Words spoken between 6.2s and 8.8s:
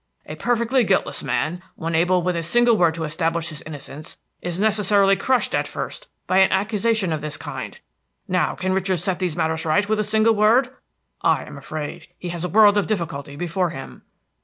by an accusation of this kind. Now, can